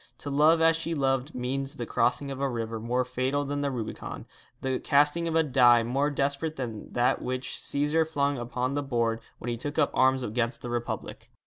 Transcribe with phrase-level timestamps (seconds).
[0.17, 3.69] To love as she loved means the crossing of a river more fatal than the
[3.69, 4.25] Rubicon,
[4.61, 9.19] the casting of a die more desperate than that which Cæsar flung upon the board
[9.37, 11.29] when he took up arms against the Republic.